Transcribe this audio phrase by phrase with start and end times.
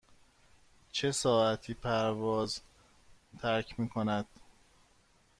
[0.91, 2.61] چه ساعتی پرواز
[3.41, 4.27] ترک می کند؟